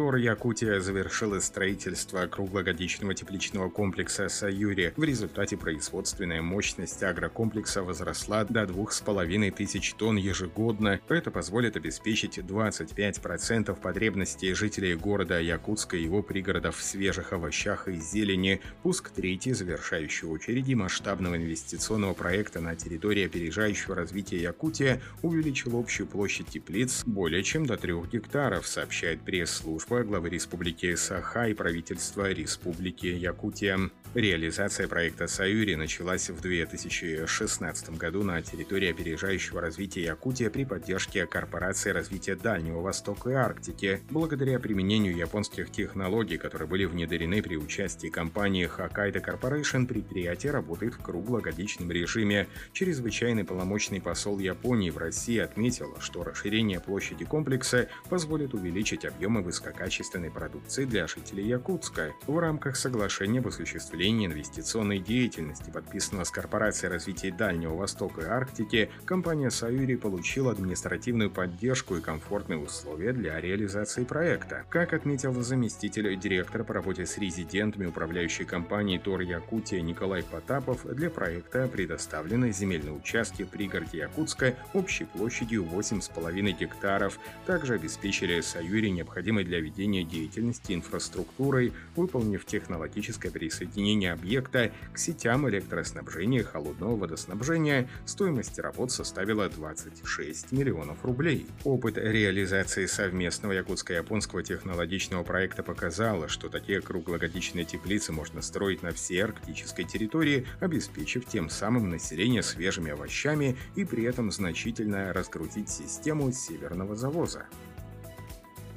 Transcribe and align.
Тур 0.00 0.16
Якутия 0.16 0.80
завершила 0.80 1.40
строительство 1.40 2.26
круглогодичного 2.26 3.14
тепличного 3.14 3.68
комплекса 3.68 4.30
«Саюри». 4.30 4.94
В 4.96 5.04
результате 5.04 5.58
производственная 5.58 6.40
мощность 6.40 7.02
агрокомплекса 7.02 7.82
возросла 7.82 8.44
до 8.44 8.66
2500 8.66 9.98
тонн 9.98 10.16
ежегодно. 10.16 11.00
Это 11.10 11.30
позволит 11.30 11.76
обеспечить 11.76 12.38
25% 12.38 13.78
потребностей 13.78 14.54
жителей 14.54 14.94
города 14.94 15.38
Якутска 15.38 15.98
и 15.98 16.04
его 16.04 16.22
пригородов 16.22 16.78
в 16.78 16.82
свежих 16.82 17.34
овощах 17.34 17.86
и 17.86 17.98
зелени. 18.00 18.62
Пуск 18.82 19.10
третьей 19.10 19.52
завершающей 19.52 20.26
очереди 20.26 20.72
масштабного 20.72 21.36
инвестиционного 21.36 22.14
проекта 22.14 22.62
на 22.62 22.74
территории 22.74 23.26
опережающего 23.26 23.96
развития 23.96 24.40
Якутия 24.40 25.02
увеличил 25.20 25.78
общую 25.78 26.06
площадь 26.06 26.46
теплиц 26.46 27.02
более 27.04 27.42
чем 27.42 27.66
до 27.66 27.76
3 27.76 27.92
гектаров, 28.10 28.66
сообщает 28.66 29.20
пресс-служба 29.20 29.89
правительства 29.90 30.02
главы 30.04 30.30
Республики 30.30 30.94
Саха 30.94 31.48
и 31.48 31.54
правительства 31.54 32.30
Республики 32.30 33.06
Якутия. 33.06 33.90
Реализация 34.14 34.88
проекта 34.88 35.28
«Саюри» 35.28 35.76
началась 35.76 36.30
в 36.30 36.40
2016 36.40 37.90
году 37.90 38.24
на 38.24 38.42
территории 38.42 38.90
опережающего 38.90 39.60
развития 39.60 40.02
Якутия 40.02 40.50
при 40.50 40.64
поддержке 40.64 41.26
Корпорации 41.26 41.90
развития 41.90 42.34
Дальнего 42.34 42.80
Востока 42.80 43.30
и 43.30 43.34
Арктики. 43.34 44.00
Благодаря 44.10 44.58
применению 44.58 45.16
японских 45.16 45.70
технологий, 45.70 46.38
которые 46.38 46.66
были 46.66 46.84
внедрены 46.86 47.40
при 47.42 47.56
участии 47.56 48.08
компании 48.08 48.68
Hokkaido 48.68 49.24
Corporation, 49.24 49.86
предприятие 49.86 50.52
работает 50.52 50.94
в 50.94 51.02
круглогодичном 51.02 51.90
режиме. 51.90 52.48
Чрезвычайный 52.72 53.44
полномочный 53.44 54.00
посол 54.00 54.38
Японии 54.40 54.90
в 54.90 54.98
России 54.98 55.38
отметил, 55.38 55.96
что 56.00 56.24
расширение 56.24 56.80
площади 56.80 57.24
комплекса 57.24 57.88
позволит 58.08 58.54
увеличить 58.54 59.04
объемы 59.04 59.42
высококачественных 59.42 59.79
качественной 59.80 60.30
продукции 60.30 60.84
для 60.84 61.06
жителей 61.06 61.48
Якутска 61.48 62.12
в 62.26 62.38
рамках 62.38 62.76
соглашения 62.76 63.38
об 63.38 63.46
осуществлении 63.46 64.26
инвестиционной 64.26 64.98
деятельности, 64.98 65.70
подписанного 65.70 66.24
с 66.24 66.30
Корпорацией 66.30 66.92
развития 66.92 67.32
Дальнего 67.32 67.74
Востока 67.74 68.20
и 68.20 68.24
Арктики, 68.24 68.90
компания 69.06 69.50
«Саюри» 69.50 69.96
получила 69.96 70.52
административную 70.52 71.30
поддержку 71.30 71.96
и 71.96 72.02
комфортные 72.02 72.58
условия 72.58 73.14
для 73.14 73.40
реализации 73.40 74.04
проекта. 74.04 74.66
Как 74.68 74.92
отметил 74.92 75.32
заместитель 75.40 76.14
директора 76.18 76.62
по 76.62 76.74
работе 76.74 77.06
с 77.06 77.16
резидентами 77.16 77.86
управляющей 77.86 78.44
компании 78.44 78.98
«Тор 78.98 79.22
Якутия» 79.22 79.80
Николай 79.80 80.22
Потапов, 80.22 80.84
для 80.84 81.08
проекта 81.08 81.66
предоставлены 81.68 82.52
земельные 82.52 82.92
участки 82.92 83.44
в 83.44 83.48
пригороде 83.48 84.00
Якутска 84.00 84.54
общей 84.74 85.06
площадью 85.06 85.64
8,5 85.64 86.58
гектаров. 86.58 87.18
Также 87.46 87.76
обеспечили 87.76 88.42
«Саюри» 88.42 88.90
необходимой 88.90 89.44
для 89.44 89.59
ведения 89.60 90.04
деятельности 90.04 90.72
инфраструктурой, 90.72 91.72
выполнив 91.96 92.44
технологическое 92.44 93.30
присоединение 93.30 94.12
объекта 94.12 94.72
к 94.92 94.98
сетям 94.98 95.48
электроснабжения 95.48 96.42
холодного 96.42 96.96
водоснабжения, 96.96 97.88
стоимость 98.06 98.58
работ 98.58 98.92
составила 98.92 99.48
26 99.48 100.52
миллионов 100.52 101.04
рублей. 101.04 101.46
Опыт 101.64 101.96
реализации 101.98 102.86
совместного 102.86 103.52
якутско-японского 103.52 104.42
технологичного 104.42 105.22
проекта 105.22 105.62
показал, 105.62 106.28
что 106.28 106.48
такие 106.48 106.80
круглогодичные 106.80 107.64
теплицы 107.64 108.12
можно 108.12 108.42
строить 108.42 108.82
на 108.82 108.92
всей 108.92 109.22
арктической 109.24 109.84
территории, 109.84 110.46
обеспечив 110.60 111.26
тем 111.26 111.50
самым 111.50 111.90
население 111.90 112.42
свежими 112.42 112.90
овощами 112.90 113.56
и 113.76 113.84
при 113.84 114.04
этом 114.04 114.30
значительно 114.30 115.12
раскрутить 115.12 115.68
систему 115.68 116.32
северного 116.32 116.96
завоза. 116.96 117.46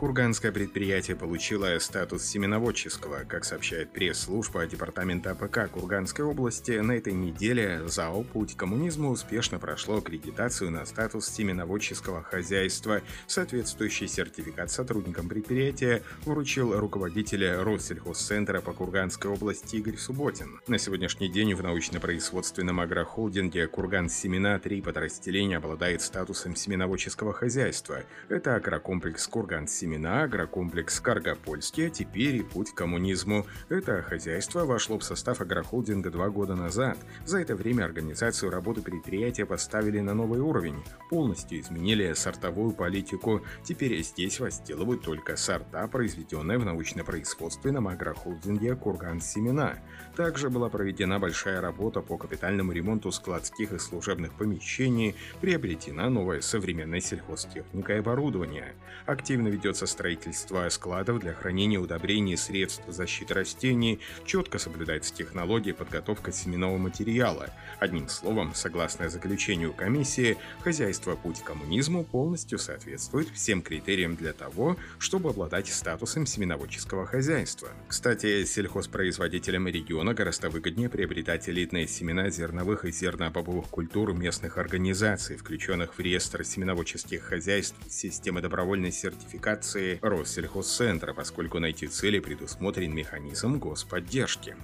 Курганское 0.04 0.52
предприятие 0.52 1.16
получило 1.16 1.80
статус 1.80 2.26
семеноводческого. 2.26 3.24
Как 3.26 3.46
сообщает 3.46 3.94
пресс-служба 3.94 4.66
Департамента 4.66 5.32
АПК 5.32 5.72
Курганской 5.72 6.26
области, 6.26 6.72
на 6.72 6.92
этой 6.92 7.14
неделе 7.14 7.88
ЗАО 7.88 8.24
«Путь 8.24 8.53
к 8.53 8.58
коммунизму» 8.58 9.12
успешно 9.12 9.60
прошло 9.60 10.00
аккредитацию 10.00 10.72
на 10.72 10.86
статус 10.86 11.30
семеноводческого 11.30 12.22
хозяйства. 12.22 13.02
Соответствующий 13.28 14.10
сертификат 14.10 14.70
сотрудникам 14.70 15.30
предприятия 15.30 16.04
вручил 16.26 16.78
руководитель 16.78 17.50
Россельхозцентра 17.62 18.60
по 18.60 18.74
Курганской 18.74 19.32
области 19.32 19.78
Игорь 19.78 19.96
Субботин. 19.96 20.60
На 20.68 20.80
сегодняшний 20.80 21.30
день 21.30 21.56
в 21.56 21.64
научно-производственном 21.64 22.82
агрохолдинге 22.82 23.68
«Курган 23.68 24.10
Семена» 24.10 24.60
три 24.60 24.82
подразделения 24.82 25.56
обладает 25.56 26.02
статусом 26.02 26.58
семеноводческого 26.58 27.32
хозяйства. 27.32 28.04
Это 28.28 28.58
агрокомплекс 28.58 29.26
«Курган 29.28 29.70
Семена», 29.94 30.04
семена, 30.04 30.24
агрокомплекс 30.24 31.00
Каргопольский, 31.00 31.88
а 31.88 31.90
теперь 31.90 32.38
и 32.38 32.42
путь 32.42 32.72
к 32.72 32.76
коммунизму. 32.76 33.46
Это 33.70 34.02
хозяйство 34.02 34.66
вошло 34.66 34.98
в 34.98 35.04
состав 35.04 35.40
агрохолдинга 35.40 36.10
два 36.10 36.30
года 36.30 36.56
назад. 36.56 36.98
За 37.26 37.40
это 37.40 37.56
время 37.56 37.86
организацию 37.86 38.52
работы 38.52 38.82
предприятия 38.82 39.46
поставили 39.46 40.00
на 40.00 40.16
новый 40.16 40.40
уровень, 40.40 40.84
полностью 41.10 41.60
изменили 41.60 42.14
сортовую 42.14 42.74
политику. 42.74 43.42
Теперь 43.64 44.02
здесь 44.02 44.40
возделывают 44.40 45.04
только 45.04 45.36
сорта, 45.36 45.88
произведенные 45.88 46.58
в 46.58 46.66
научно-производственном 46.66 47.88
агрохолдинге 47.88 48.76
Курган 48.76 49.22
Семена. 49.22 49.76
Также 50.16 50.50
была 50.50 50.70
проведена 50.70 51.20
большая 51.20 51.62
работа 51.62 52.02
по 52.02 52.18
капитальному 52.18 52.72
ремонту 52.72 53.12
складских 53.12 53.74
и 53.74 53.80
служебных 53.80 54.34
помещений, 54.34 55.16
приобретена 55.40 56.10
новая 56.10 56.42
современная 56.42 57.00
сельхозтехника 57.00 57.94
и 57.94 58.00
оборудование. 58.00 58.74
Активно 59.06 59.50
ведет 59.50 59.73
ведется 59.74 59.88
строительство 59.88 60.70
складов 60.70 61.20
для 61.20 61.34
хранения 61.34 61.80
удобрений 61.80 62.34
и 62.34 62.38
средств 62.38 62.84
защиты 62.88 63.34
растений, 63.34 64.00
четко 64.24 64.60
соблюдается 64.60 65.16
технология 65.16 65.74
подготовка 65.74 66.32
семенного 66.32 66.78
материала. 66.78 67.50
Одним 67.80 68.08
словом, 68.08 68.54
согласно 68.54 69.10
заключению 69.10 69.74
комиссии, 69.74 70.38
хозяйство 70.64 71.16
«Путь 71.16 71.42
к 71.42 71.46
коммунизму» 71.46 72.04
полностью 72.04 72.60
соответствует 72.60 73.30
всем 73.30 73.64
критериям 73.64 74.16
для 74.16 74.34
того, 74.34 74.78
чтобы 75.00 75.32
обладать 75.32 75.70
статусом 75.70 76.28
семеноводческого 76.28 77.08
хозяйства. 77.08 77.70
Кстати, 77.88 78.46
сельхозпроизводителям 78.46 79.68
региона 79.68 80.14
гораздо 80.14 80.52
выгоднее 80.52 80.90
приобретать 80.90 81.50
элитные 81.50 81.88
семена 81.88 82.30
зерновых 82.30 82.86
и 82.86 82.92
зернобобовых 82.92 83.70
культур 83.70 84.14
местных 84.14 84.60
организаций, 84.60 85.36
включенных 85.36 85.96
в 85.96 86.00
реестр 86.00 86.46
семеноводческих 86.46 87.24
хозяйств 87.24 87.76
системы 87.90 88.42
добровольной 88.42 88.92
сертификации 88.92 89.63
операции 89.64 90.00
Россельхозцентра, 90.02 91.14
поскольку 91.14 91.60
на 91.60 91.68
эти 91.68 91.86
цели 91.86 92.20
предусмотрен 92.20 92.94
механизм 92.94 93.60
господдержки. 93.60 94.56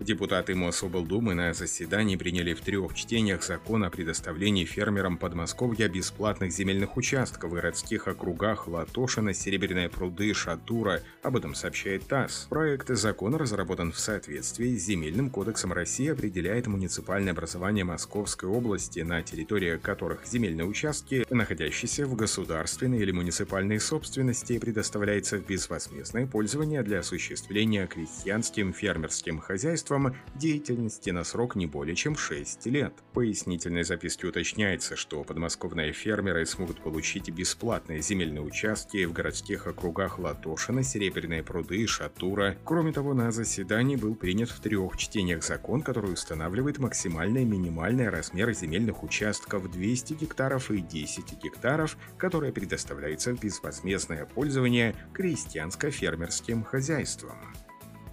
Депутаты 0.00 0.54
Мособлдумы 0.54 1.34
на 1.34 1.52
заседании 1.52 2.16
приняли 2.16 2.54
в 2.54 2.62
трех 2.62 2.94
чтениях 2.94 3.44
закон 3.44 3.84
о 3.84 3.90
предоставлении 3.90 4.64
фермерам 4.64 5.18
Подмосковья 5.18 5.90
бесплатных 5.90 6.52
земельных 6.52 6.96
участков 6.96 7.50
в 7.50 7.54
городских 7.54 8.08
округах 8.08 8.66
Латошина, 8.66 9.34
Серебряные 9.34 9.90
пруды, 9.90 10.32
Шатура. 10.32 11.02
Об 11.22 11.36
этом 11.36 11.54
сообщает 11.54 12.06
ТАСС. 12.06 12.46
Проект 12.48 12.88
закона 12.88 13.36
разработан 13.36 13.92
в 13.92 13.98
соответствии 13.98 14.74
с 14.74 14.86
Земельным 14.86 15.28
кодексом 15.28 15.74
России 15.74 16.08
определяет 16.08 16.66
муниципальное 16.66 17.34
образование 17.34 17.84
Московской 17.84 18.48
области, 18.48 19.00
на 19.00 19.22
территории 19.22 19.76
которых 19.76 20.26
земельные 20.26 20.64
участки, 20.66 21.26
находящиеся 21.28 22.06
в 22.06 22.16
государственной 22.16 23.00
или 23.00 23.12
муниципальной 23.12 23.78
собственности, 23.78 24.58
предоставляются 24.58 25.36
в 25.36 25.46
безвозмездное 25.46 26.26
пользование 26.26 26.82
для 26.82 27.00
осуществления 27.00 27.86
крестьянским 27.86 28.72
фермерским 28.72 29.40
хозяйством 29.40 29.89
посредством 29.90 30.14
деятельности 30.36 31.10
на 31.10 31.24
срок 31.24 31.56
не 31.56 31.66
более 31.66 31.96
чем 31.96 32.16
6 32.16 32.66
лет. 32.66 32.94
В 33.10 33.14
пояснительной 33.14 33.82
записке 33.82 34.28
уточняется, 34.28 34.96
что 34.96 35.24
подмосковные 35.24 35.92
фермеры 35.92 36.46
смогут 36.46 36.80
получить 36.80 37.28
бесплатные 37.30 38.00
земельные 38.00 38.42
участки 38.42 39.04
в 39.04 39.12
городских 39.12 39.66
округах 39.66 40.18
Латошина, 40.18 40.82
Серебряные 40.82 41.42
пруды 41.42 41.78
и 41.78 41.86
Шатура. 41.86 42.56
Кроме 42.64 42.92
того, 42.92 43.14
на 43.14 43.32
заседании 43.32 43.96
был 43.96 44.14
принят 44.14 44.50
в 44.50 44.60
трех 44.60 44.96
чтениях 44.96 45.42
закон, 45.42 45.82
который 45.82 46.12
устанавливает 46.12 46.78
максимальные 46.78 47.42
и 47.42 47.46
минимальные 47.46 48.10
размеры 48.10 48.54
земельных 48.54 49.02
участков 49.02 49.70
200 49.70 50.14
гектаров 50.14 50.70
и 50.70 50.80
10 50.80 51.42
гектаров, 51.42 51.96
которые 52.16 52.52
предоставляются 52.52 53.34
в 53.34 53.40
безвозмездное 53.40 54.24
пользование 54.24 54.94
крестьянско-фермерским 55.12 56.64
хозяйствам. 56.64 57.38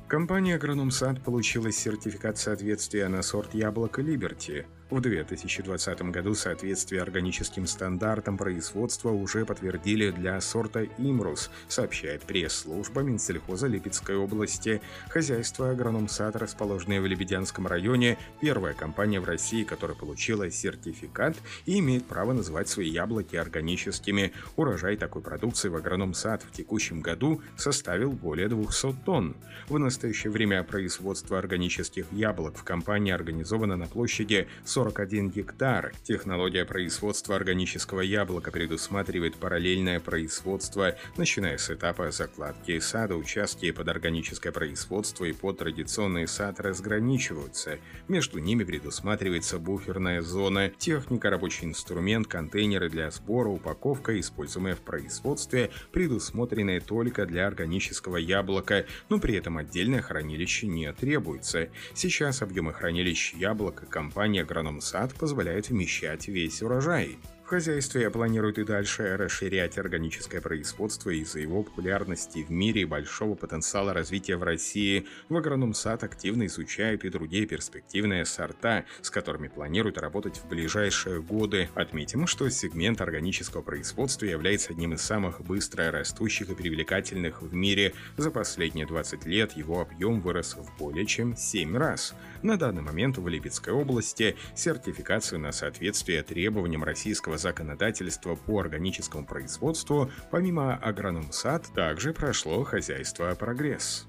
Компания 0.07 0.55
«Агрономсад» 0.55 1.21
получила 1.21 1.69
сертификат 1.69 2.37
соответствия 2.37 3.09
на 3.09 3.21
сорт 3.21 3.53
яблока 3.53 4.01
«Либерти». 4.01 4.65
В 4.89 5.01
2020 5.01 6.01
году 6.11 6.33
соответствие 6.33 7.01
органическим 7.01 7.67
стандартам 7.67 8.37
производства 8.37 9.09
уже 9.09 9.45
подтвердили 9.45 10.11
для 10.11 10.39
сорта 10.39 10.85
«Имрус», 10.97 11.51
сообщает 11.67 12.21
пресс-служба 12.21 13.01
Минсельхоза 13.01 13.67
Липецкой 13.67 14.15
области. 14.15 14.81
Хозяйство 15.09 15.71
«Агрономсад», 15.71 16.37
расположенное 16.37 17.01
в 17.01 17.05
Лебедянском 17.05 17.67
районе, 17.67 18.17
первая 18.39 18.73
компания 18.73 19.19
в 19.19 19.25
России, 19.25 19.65
которая 19.65 19.97
получила 19.97 20.49
сертификат 20.49 21.35
и 21.65 21.79
имеет 21.79 22.05
право 22.05 22.31
называть 22.31 22.69
свои 22.69 22.89
яблоки 22.89 23.35
органическими. 23.35 24.31
Урожай 24.55 24.95
такой 24.95 25.21
продукции 25.21 25.67
в 25.67 25.75
«Агрономсад» 25.75 26.43
в 26.43 26.53
текущем 26.53 27.01
году 27.01 27.41
составил 27.57 28.13
более 28.13 28.47
200 28.47 28.95
тонн. 29.03 29.35
В 29.67 29.77
настоящее 29.77 30.31
время 30.31 30.63
производство 30.63 31.37
органических 31.37 32.05
яблок 32.13 32.57
в 32.57 32.63
компании 32.63 33.11
организовано 33.11 33.75
на 33.75 33.87
площади 33.87 34.47
41 34.77 35.31
гектар. 35.31 35.91
Технология 36.03 36.63
производства 36.63 37.35
органического 37.35 38.01
яблока 38.01 38.51
предусматривает 38.51 39.35
параллельное 39.35 39.99
производство, 39.99 40.95
начиная 41.17 41.57
с 41.57 41.71
этапа 41.71 42.11
закладки 42.11 42.77
сада, 42.77 43.15
участки 43.15 43.71
под 43.71 43.87
органическое 43.87 44.53
производство 44.53 45.25
и 45.25 45.33
под 45.33 45.57
традиционный 45.57 46.27
сад 46.27 46.59
разграничиваются. 46.59 47.79
Между 48.07 48.37
ними 48.37 48.65
предусматривается 48.65 49.57
буферная 49.57 50.21
зона, 50.21 50.69
техника, 50.69 51.31
рабочий 51.31 51.65
инструмент, 51.65 52.27
контейнеры 52.27 52.87
для 52.87 53.09
сбора, 53.09 53.49
упаковка, 53.49 54.19
используемая 54.19 54.75
в 54.75 54.81
производстве, 54.81 55.71
предусмотренные 55.91 56.81
только 56.81 57.25
для 57.25 57.47
органического 57.47 58.17
яблока, 58.17 58.85
но 59.09 59.17
при 59.17 59.37
этом 59.37 59.57
отдельное 59.57 60.03
хранилище 60.03 60.67
не 60.67 60.93
требуется. 60.93 61.69
Сейчас 61.95 62.43
объемы 62.43 62.73
хранилищ 62.73 63.33
яблок 63.33 63.89
компания 63.89 64.43
«Агроном 64.43 64.66
Сад 64.81 65.13
позволяет 65.15 65.69
вмещать 65.69 66.27
весь 66.27 66.61
урожай. 66.61 67.17
В 67.47 67.49
хозяйстве 67.49 68.09
планируют 68.09 68.57
и 68.57 68.65
дальше 68.65 69.15
расширять 69.15 69.77
органическое 69.77 70.41
производство 70.41 71.11
из-за 71.11 71.39
его 71.39 71.63
популярности 71.63 72.43
в 72.43 72.51
мире 72.51 72.81
и 72.81 72.85
большого 72.85 73.35
потенциала 73.35 73.93
развития 73.93 74.35
в 74.35 74.43
России. 74.43 75.07
В 75.29 75.37
Агрономсад 75.37 76.03
активно 76.03 76.47
изучают 76.47 77.05
и 77.05 77.09
другие 77.09 77.45
перспективные 77.45 78.25
сорта, 78.25 78.83
с 79.01 79.09
которыми 79.09 79.47
планируют 79.47 79.97
работать 79.97 80.35
в 80.39 80.49
ближайшие 80.49 81.21
годы. 81.21 81.69
Отметим, 81.73 82.27
что 82.27 82.49
сегмент 82.49 82.99
органического 82.99 83.61
производства 83.61 84.25
является 84.25 84.73
одним 84.73 84.95
из 84.95 85.01
самых 85.01 85.39
быстро 85.39 85.89
растущих 85.89 86.49
и 86.49 86.53
привлекательных 86.53 87.41
в 87.41 87.53
мире. 87.53 87.93
За 88.17 88.29
последние 88.29 88.85
20 88.85 89.25
лет 89.25 89.53
его 89.53 89.79
объем 89.79 90.19
вырос 90.19 90.57
в 90.57 90.77
более 90.77 91.05
чем 91.05 91.37
7 91.37 91.77
раз. 91.77 92.13
На 92.41 92.57
данный 92.57 92.81
момент 92.81 93.17
в 93.17 93.25
Липецкой 93.25 93.73
области 93.73 94.35
сертификацию 94.53 95.39
на 95.39 95.53
соответствие 95.53 96.23
требованиям 96.23 96.83
российского 96.83 97.36
законодательства 97.37 98.35
по 98.35 98.59
органическому 98.59 99.25
производству, 99.25 100.11
помимо 100.31 100.75
агрономсад, 100.75 101.65
также 101.73 102.13
прошло 102.13 102.63
хозяйство 102.63 103.33
«Прогресс». 103.35 104.07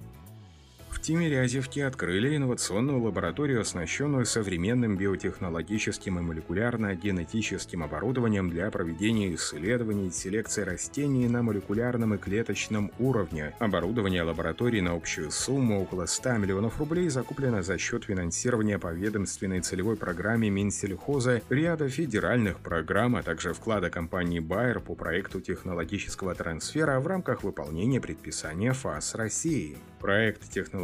В 0.90 1.00
Тимирязевке 1.00 1.85
открыли 1.87 2.37
инновационную 2.37 3.00
лабораторию, 3.00 3.61
оснащенную 3.61 4.25
современным 4.25 4.96
биотехнологическим 4.96 6.19
и 6.19 6.23
молекулярно-генетическим 6.23 7.82
оборудованием 7.82 8.50
для 8.50 8.70
проведения 8.70 9.35
исследований 9.35 10.08
и 10.08 10.11
селекции 10.11 10.62
растений 10.62 11.29
на 11.29 11.43
молекулярном 11.43 12.14
и 12.14 12.19
клеточном 12.19 12.90
уровне. 12.99 13.55
Оборудование 13.58 14.23
лаборатории 14.23 14.81
на 14.81 14.93
общую 14.94 15.31
сумму 15.31 15.82
около 15.82 16.06
100 16.06 16.38
миллионов 16.38 16.79
рублей 16.79 17.08
закуплено 17.08 17.62
за 17.62 17.79
счет 17.79 18.05
финансирования 18.05 18.79
по 18.79 18.93
ведомственной 18.93 19.61
целевой 19.61 19.96
программе 19.96 20.50
Минсельхоза, 20.50 21.43
ряда 21.49 21.88
федеральных 21.88 22.58
программ, 22.61 23.17
а 23.17 23.23
также 23.23 23.52
вклада 23.52 23.90
компании 23.90 24.40
Bayer 24.40 24.81
по 24.81 24.94
проекту 24.94 25.40
технологического 25.40 26.35
трансфера 26.35 26.99
в 27.00 27.06
рамках 27.06 27.43
выполнения 27.43 28.00
предписания 28.00 28.73
ФАС 28.73 29.14
России. 29.14 29.76
Проект 30.00 30.49
технологического 30.49 30.78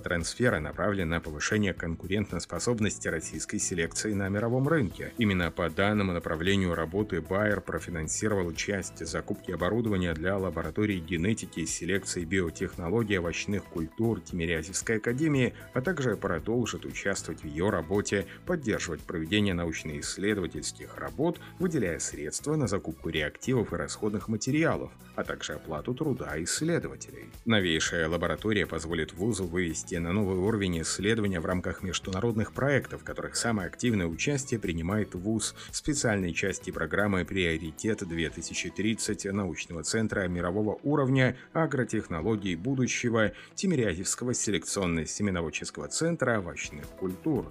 трансфера 0.00 0.60
направлен 0.60 1.08
на 1.08 1.20
повышение 1.20 1.74
конкурентоспособности 1.74 3.08
российской 3.08 3.58
селекции 3.58 4.12
на 4.14 4.28
мировом 4.28 4.68
рынке. 4.68 5.12
Именно 5.18 5.50
по 5.50 5.68
данному 5.68 6.12
направлению 6.12 6.74
работы 6.74 7.16
Bayer 7.16 7.60
профинансировал 7.60 8.52
часть 8.52 9.04
закупки 9.06 9.50
оборудования 9.50 10.14
для 10.14 10.36
лаборатории 10.36 10.98
генетики 10.98 11.60
и 11.60 11.66
селекции 11.66 12.24
биотехнологий 12.24 13.18
овощных 13.18 13.64
культур 13.64 14.20
Тимирязевской 14.20 14.96
академии, 14.96 15.54
а 15.74 15.80
также 15.80 16.16
продолжит 16.16 16.84
участвовать 16.84 17.42
в 17.42 17.46
ее 17.46 17.70
работе, 17.70 18.26
поддерживать 18.46 19.00
проведение 19.02 19.54
научно-исследовательских 19.54 20.96
работ, 20.96 21.40
выделяя 21.58 21.98
средства 21.98 22.56
на 22.56 22.66
закупку 22.66 23.08
реактивов 23.08 23.72
и 23.72 23.76
расходных 23.76 24.28
материалов, 24.28 24.92
а 25.14 25.24
также 25.24 25.54
оплату 25.54 25.94
труда 25.94 26.42
исследователей. 26.42 27.30
Новейшая 27.44 28.08
лаборатория 28.08 28.66
позволит 28.66 29.12
вузу 29.32 29.46
вывести 29.46 29.94
на 29.94 30.12
новый 30.12 30.36
уровень 30.36 30.82
исследования 30.82 31.40
в 31.40 31.46
рамках 31.46 31.82
международных 31.82 32.52
проектов, 32.52 33.00
в 33.00 33.04
которых 33.04 33.34
самое 33.34 33.68
активное 33.68 34.06
участие 34.06 34.60
принимает 34.60 35.14
вуз 35.14 35.54
специальной 35.70 36.34
части 36.34 36.70
программы 36.70 37.24
«Приоритет-2030» 37.24 39.32
научного 39.32 39.84
центра 39.84 40.28
мирового 40.28 40.78
уровня 40.82 41.34
агротехнологий 41.54 42.56
будущего 42.56 43.32
Тимирязевского 43.54 44.32
селекционно-семеноводческого 44.32 45.88
центра 45.88 46.38
овощных 46.38 46.84
культур. 47.00 47.50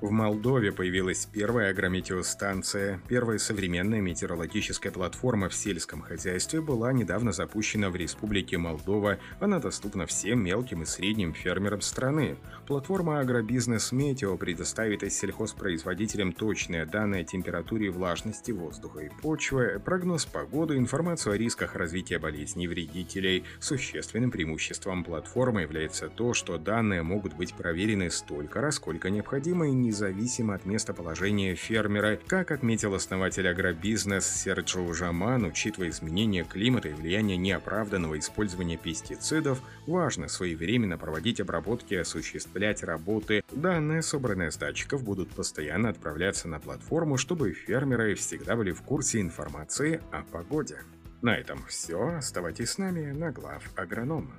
В 0.00 0.10
Молдове 0.10 0.70
появилась 0.70 1.24
первая 1.24 1.70
агрометеостанция. 1.70 3.00
Первая 3.08 3.38
современная 3.38 4.00
метеорологическая 4.00 4.92
платформа 4.92 5.48
в 5.48 5.54
сельском 5.54 6.02
хозяйстве 6.02 6.60
была 6.60 6.92
недавно 6.92 7.32
запущена 7.32 7.88
в 7.88 7.96
Республике 7.96 8.58
Молдова. 8.58 9.18
Она 9.40 9.60
доступна 9.60 10.04
всем 10.04 10.42
мелким 10.44 10.82
и 10.82 10.84
средним 10.84 11.32
фермерам 11.32 11.80
страны. 11.80 12.36
Платформа 12.66 13.20
«Агробизнес 13.20 13.92
Метео» 13.92 14.36
предоставит 14.36 15.10
сельхозпроизводителям 15.10 16.32
точные 16.32 16.84
данные 16.84 17.22
о 17.22 17.24
температуре 17.24 17.86
и 17.86 17.90
влажности 17.90 18.50
воздуха 18.50 19.00
и 19.00 19.08
почвы, 19.22 19.80
прогноз 19.82 20.26
погоды, 20.26 20.76
информацию 20.76 21.32
о 21.32 21.38
рисках 21.38 21.76
развития 21.76 22.18
болезней 22.18 22.68
вредителей. 22.68 23.44
Существенным 23.60 24.30
преимуществом 24.30 25.04
платформы 25.04 25.62
является 25.62 26.08
то, 26.08 26.34
что 26.34 26.58
данные 26.58 27.02
могут 27.02 27.34
быть 27.34 27.54
проверены 27.54 28.10
столько 28.10 28.60
раз, 28.60 28.74
сколько 28.74 29.08
необходимо 29.08 29.66
и 29.68 29.72
независимо 29.84 30.54
от 30.54 30.66
местоположения 30.66 31.54
фермера. 31.54 32.18
Как 32.26 32.50
отметил 32.50 32.94
основатель 32.94 33.48
агробизнес 33.48 34.26
Серджио 34.26 34.92
Жаман, 34.92 35.44
учитывая 35.44 35.90
изменения 35.90 36.44
климата 36.44 36.88
и 36.88 36.92
влияние 36.92 37.36
неоправданного 37.36 38.18
использования 38.18 38.76
пестицидов, 38.76 39.60
важно 39.86 40.28
своевременно 40.28 40.98
проводить 40.98 41.40
обработки 41.40 41.94
и 41.94 41.98
осуществлять 41.98 42.82
работы. 42.82 43.44
Данные, 43.52 44.02
собранные 44.02 44.50
с 44.50 44.56
датчиков, 44.56 45.02
будут 45.04 45.30
постоянно 45.30 45.90
отправляться 45.90 46.48
на 46.48 46.58
платформу, 46.58 47.16
чтобы 47.16 47.52
фермеры 47.52 48.14
всегда 48.14 48.56
были 48.56 48.72
в 48.72 48.82
курсе 48.82 49.20
информации 49.20 50.00
о 50.10 50.22
погоде. 50.22 50.78
На 51.22 51.36
этом 51.36 51.64
все. 51.68 52.16
Оставайтесь 52.18 52.70
с 52.70 52.78
нами 52.78 53.12
на 53.12 53.30
глав 53.30 53.62
агронома. 53.76 54.34